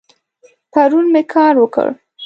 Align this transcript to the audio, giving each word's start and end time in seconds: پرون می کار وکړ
پرون 0.71 1.05
می 1.13 1.23
کار 1.33 1.55
وکړ 1.59 1.87